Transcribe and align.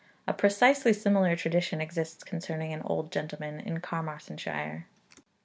A 0.27 0.33
precisely 0.33 0.93
similar 0.93 1.35
tradition 1.35 1.79
exists 1.79 2.23
concerning 2.23 2.73
an 2.73 2.81
old 2.81 3.11
gentleman 3.11 3.59
in 3.59 3.81
Carmarthenshire. 3.81 4.87
III. 5.15 5.23